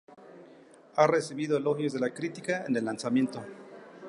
[0.95, 3.45] Ha recibido elogios de la crítica en el lanzamiento.